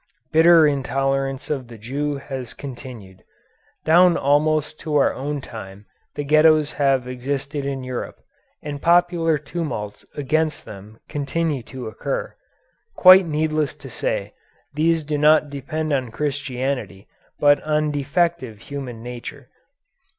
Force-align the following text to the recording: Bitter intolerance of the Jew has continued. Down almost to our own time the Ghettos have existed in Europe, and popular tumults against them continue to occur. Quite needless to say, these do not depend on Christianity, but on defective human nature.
Bitter 0.31 0.65
intolerance 0.65 1.51
of 1.51 1.67
the 1.67 1.77
Jew 1.77 2.15
has 2.15 2.55
continued. 2.55 3.23
Down 3.85 4.17
almost 4.17 4.79
to 4.79 4.95
our 4.95 5.13
own 5.13 5.41
time 5.41 5.85
the 6.15 6.23
Ghettos 6.23 6.71
have 6.71 7.07
existed 7.07 7.67
in 7.67 7.83
Europe, 7.83 8.17
and 8.63 8.81
popular 8.81 9.37
tumults 9.37 10.03
against 10.15 10.65
them 10.65 10.99
continue 11.07 11.61
to 11.69 11.85
occur. 11.85 12.33
Quite 12.95 13.27
needless 13.27 13.75
to 13.75 13.91
say, 13.91 14.33
these 14.73 15.03
do 15.03 15.19
not 15.19 15.51
depend 15.51 15.93
on 15.93 16.09
Christianity, 16.09 17.07
but 17.39 17.61
on 17.61 17.91
defective 17.91 18.57
human 18.57 19.03
nature. 19.03 19.49